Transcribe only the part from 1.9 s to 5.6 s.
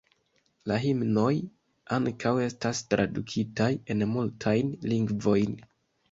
ankaŭ estas tradukitaj en multajn lingvojn.